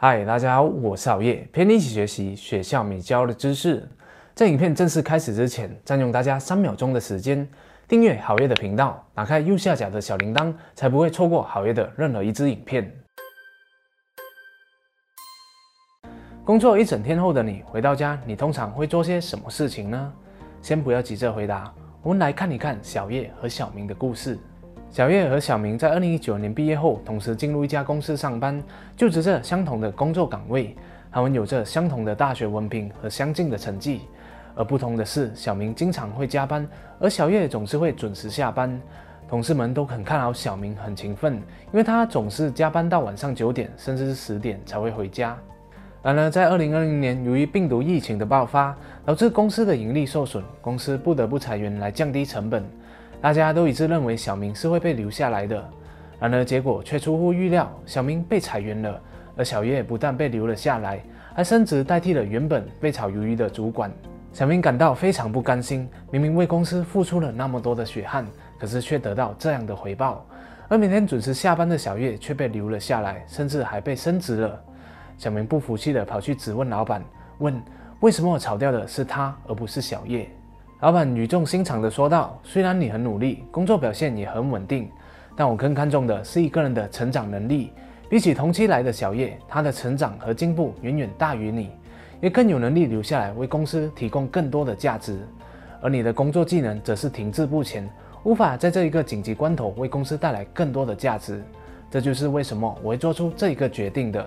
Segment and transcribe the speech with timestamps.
[0.00, 3.84] 嗨，大家好，我是熬夜，陪你一起学习学校没教的知识。
[4.32, 7.44] 在影片正式开始之前，占用大家三秒钟的时间，
[7.88, 12.88] 订阅好夜的频道，打开右下角的小铃铛，才不会错过好夜的任何一支影片。
[16.44, 20.12] 工作一整天后的你回到家，你通常会做些什么事情呢？
[20.62, 21.74] 先不要急着回答，
[22.04, 24.38] 我们来看一看小叶和小明的故事。
[24.90, 28.60] 小叶和小明在二零一九年毕业后，同时进入一家公司上班，
[28.96, 30.74] 就职着相同的工作岗位。
[31.12, 34.02] 他们有着相同的大学文凭和相近的成绩，
[34.54, 36.66] 而不同的是，小明经常会加班，
[36.98, 38.80] 而小叶总是会准时下班。
[39.28, 45.36] 同事们都很看好小明，很勤奋，因为他总是加班到晚上九点，甚至是十点才会回家。
[46.02, 48.74] 然而，在二零二零年，由于病毒疫情的爆发，
[49.04, 52.64] 导致公司的盈利受损，公司不得不裁员来降低成本。
[53.20, 55.68] 大家都一致认为小明是会被留下来的，
[56.20, 59.00] 然而结果却出乎预料，小明被裁员了，
[59.36, 61.02] 而小叶不但被留了下来，
[61.34, 63.90] 还升职代替了原本被炒鱿鱼的主管。
[64.32, 68.24] 小明感到非常不甘心，明明为公司付出了那么多的血汗，
[68.58, 70.24] 可是却得到这样的回报，
[70.68, 74.64] 而每天准时下班的小叶却被留了下来，甚至还被升职了。
[75.16, 77.02] 小明不服气的跑去质问老板，
[77.38, 77.60] 问
[77.98, 80.30] 为什么我炒掉的是他而不是小叶？
[80.80, 84.88] 老板语重心长地说道：“虽然你很努力，工作表现也很稳定，
[85.34, 87.72] 但我更看重的是一个人的成长能力。
[88.08, 91.72] 比起同期来的小叶，他的成长和进步远远大于你，
[92.20, 95.18] 也更有能力留下来为公司提供更多的价值。
[95.80, 97.90] 而你的工作技能则是停滞不前，
[98.22, 101.42] 无法在这一个紧急关头为公司带来更多的价值。
[101.90, 104.24] 这就是为什么我会做出这一个决定的。”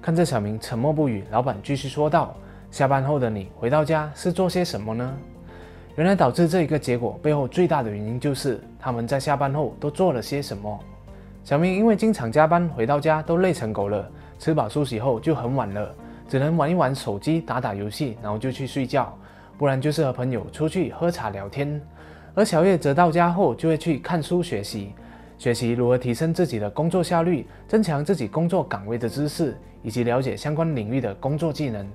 [0.00, 2.34] 看着小明沉默不语，老板继续说道
[2.72, 5.14] ：“下班后的你回到家是做些什么呢？”
[5.96, 10.78] 原来导致这一个结果背后最大的原因就是他们在下班后都做了些什么。
[11.42, 15.94] 小明因为经常加班，回到家都累成狗了，吃饱休息后就很晚了，
[16.28, 19.12] 只能玩一玩手机，打打游戏，然后就去睡觉，
[19.58, 21.80] 不然就是和朋友出去喝茶聊天。
[22.34, 24.92] 而小叶则到家后就会去看书学习，
[25.38, 31.86] 学习如何提升自己的工作效率，增强自己工作岗位的知识，以及了解相关领域的工作技能。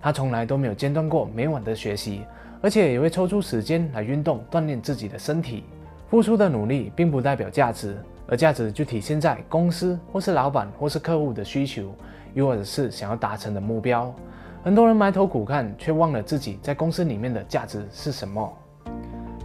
[0.00, 2.22] 他从来都没有间断过每晚的学习。
[2.64, 5.64] 而且也会抽出时间来运动锻炼自己的身体，
[6.08, 7.94] 付出的努力并不代表价值，
[8.26, 11.94] 而价值就体现在公司或是老板或是客户的需求，
[12.32, 14.10] 又或者是想要达成的目标。
[14.62, 18.50] 很多人埋头苦干，却忘了自己在公司里面的价值是什么。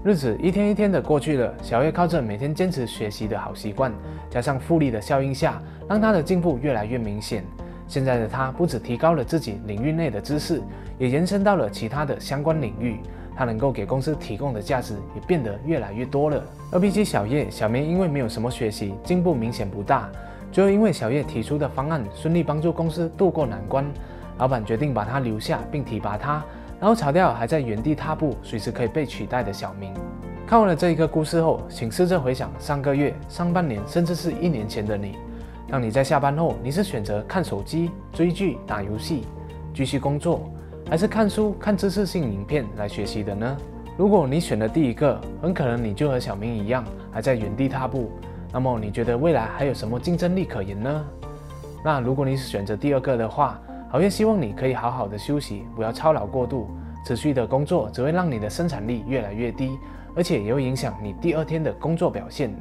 [0.01, 3.91] 日子一天一天的过去了，小月靠着每天坚持学习的好习惯，
[4.29, 7.43] 加上复利的效应下，让他的进步越来越明显。
[7.89, 10.61] 现在的他不止提高了自己领域内的知识，
[10.97, 12.99] 也延伸到了其他的相关领域。
[13.35, 16.43] 他能够给公司提供的价值也变得越来越多了。
[16.71, 20.09] 而比起小叶，小明因为没有什么学习，进步明显不大。
[20.51, 23.85] 最后因为小叶提出的方案顺利帮助公司渡过难关，
[24.37, 26.43] 老板决定把他留下并提拔他，
[26.79, 29.93] 然后炒掉还在原地踏步、随时可以被取代的小明。
[30.45, 35.15] 看完了这一个故事后，请试着回想上个月、上半年，甚至是一年前的你。
[35.71, 39.27] 当你在下班后，你是选择看手机、追剧、打游戏、
[39.71, 40.49] 继续工作，
[40.89, 43.57] 还是看书、看知识性影片来学习的呢？
[43.95, 48.09] 如果你选了第一个，很可能你就和小明一样，还在原地踏步。
[48.51, 51.05] 那么你觉得未来还有什么竞争力可言呢？
[51.85, 56.67] 那如果你是选择第二个的话，好也希望你可以好好的休息，不要操劳过度。
[57.05, 59.77] 持续的工作只会让你的生产力越来越低，
[60.15, 62.51] 而且也会影响你第二天的工作表现。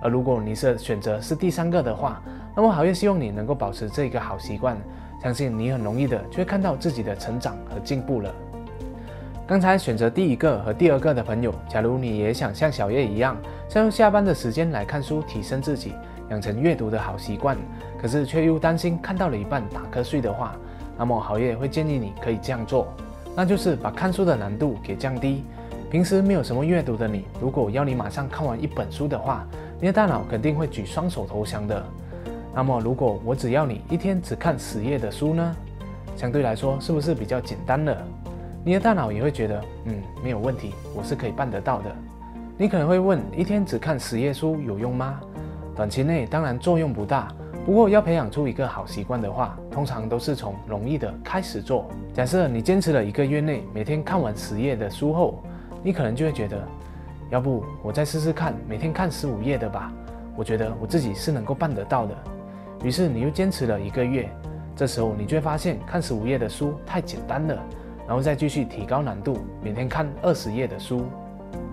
[0.00, 2.22] 而如果你是选择是第三个的话，
[2.56, 4.76] 那么好，也希望你能够保持这个好习惯，
[5.20, 8.32] 相信你很容易的就会看到自己的成长和进步了。
[9.46, 13.36] 刚才选择第一个和第二个的朋友，假如你也想像小叶一样，
[13.68, 15.92] 善用下班的时间来看书，提升自己，
[16.30, 17.56] 养成阅读的好习惯，
[18.00, 20.54] 可是却又担心看到了一半打瞌睡的话，
[20.96, 22.86] 那么好叶会建议你可以这样做，
[23.34, 25.44] 那就是把看书的难度给降低。
[25.90, 29.46] 平时没有什么阅读的你，如果要你马上看完一本书的话，
[29.78, 31.84] 你的大脑肯定会举双手投降的。
[32.54, 35.56] 那么，如果我只要你一天只看十页的书呢？
[36.16, 37.96] 相对来说，是不是比较简单了？
[38.64, 41.94] 你的大脑也会觉得，嗯，没有问题，我是可以办得到的。
[42.56, 45.20] 你可能会问，一天只看十页书有用吗？
[45.74, 47.26] 短期内当然作用不大，
[47.66, 51.90] 不过要培养出一个好习惯的话，通常都是从容易的开始做。
[52.14, 55.42] 假设你坚持了一个月内每天看完十页的书后，
[55.82, 56.56] 你可能就会觉得，
[57.30, 59.92] 要不我再试试看，每天看十五页的吧？
[60.36, 62.14] 我觉得我自己是能够办得到的。
[62.84, 64.28] 于是你又坚持了一个月，
[64.76, 67.58] 这时候你就会发现看十五页的书太简单了，
[68.06, 71.06] 然后再继续提高难度，每天看二十页的书。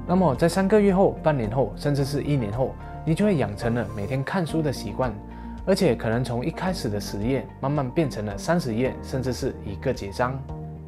[0.08, 2.74] 那么在三个月后、半年后，甚至是一年后，
[3.06, 5.14] 你就会养成了每天看书的习惯。
[5.66, 10.42] 而且可能从一开始的十页慢慢变成了三十页，甚至是一个节章。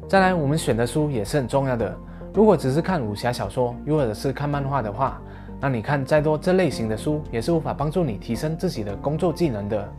[0.08, 1.96] 再来，我们选的书也是很重要的。
[2.32, 5.22] 如果只是看武侠小说，又或者是看漫画的话，
[5.60, 9.92] 那你看再多这类型的书，也是无法帮助你提升自己的工作技能的。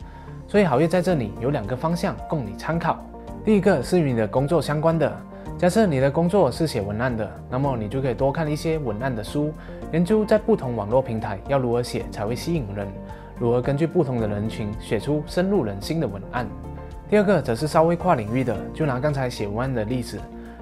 [0.48, 3.04] 所以好业在这里有两个方向供你参考。
[3.44, 5.12] 第一个是与你的工作相关的，
[5.58, 9.52] 假设你的工作是写文案的，那么你就可以多看一些文案的书，
[9.92, 12.86] 研究在不同网络平台要如何写才会吸引人，
[13.38, 16.46] 如何根据不同的人群写出深入人心的文案。
[17.08, 20.18] 第二个则是稍微跨领域的，就拿刚才写文案的例子，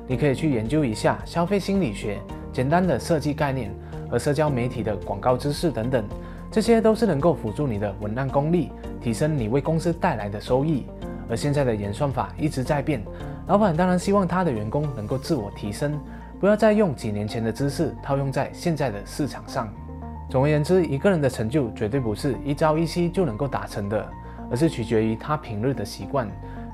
[0.06, 2.18] 你可以去研究一下消费心理学、
[2.52, 3.74] 简单的设计概念
[4.10, 6.04] 和社交媒体的广告知识等等，
[6.54, 8.70] 这些都是能够辅助你的文案功力，
[9.00, 10.86] 提升你为公司带来的收益。
[11.28, 13.02] 而现在的演算法一直在变，
[13.48, 16.00] 老板当然希望他的员工能够自我提升，
[16.38, 19.68] 不要再用几年前的知识套用在现在的市场上。
[20.30, 24.08] 总而言之，一个人的成就绝对不是一朝一夕就能够达成的。
[24.48, 26.30] 而是取决于他平日的习惯，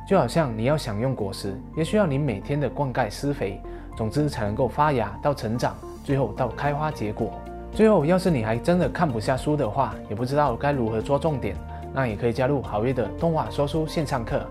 [0.07, 3.63] 就好像你要享用果实，也需要你每天的灌溉施肥，
[3.97, 5.75] 总之才能够发芽到成长，
[6.05, 7.41] 最后到开花结果。
[7.73, 11.57] 最后，要是你还真的看不下书的话，也不知道该如何做重点，
[11.95, 14.43] 那也可以加入好月的动画说书线上课，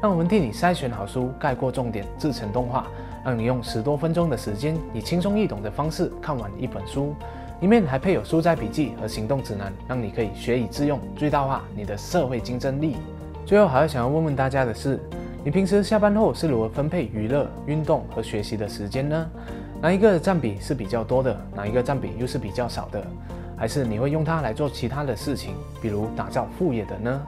[0.00, 2.86] 让我们替你筛选好书，概括重点，制成动画，
[3.24, 7.14] 让你用十多分钟的时间，以轻松易懂的方式看完一本书。
[7.60, 12.96] 里面还配有书斋笔记和行动指南，让你可以学以致用，最大化你的社会竞争力。
[13.46, 14.98] 最后，还要想要问问大家的是，
[15.44, 19.30] 你平时下班后是如何分配娱乐、运动和学习的时间呢？
[19.82, 21.36] 哪一个占比是比较多的？
[21.56, 23.04] 哪一个占比又是比较少的？
[23.56, 27.22] 还是你会用它来做其他的事情，比如打造副业的呢？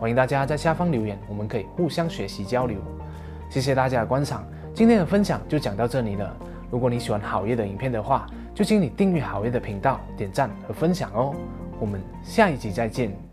[0.00, 2.76] 欢迎大家在下方留言，我们可以互相学习交流。
[3.48, 4.44] 谢谢大家的观赏，
[4.74, 6.36] 今天的分享就讲到这里了。
[6.72, 11.32] 如果你喜欢好业的影片的话，就请你订阅好业的频道、点赞和分享哦。
[11.78, 13.31] 我们下一集再见。